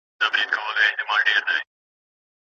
ايا 0.21 0.29
تجربه 0.29 0.95
تل 0.97 1.03
باوري 1.07 1.33
ده؟ 1.45 1.61